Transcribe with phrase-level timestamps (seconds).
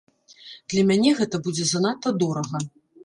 [0.73, 2.67] Для мяне гэта будзе занадта дорага.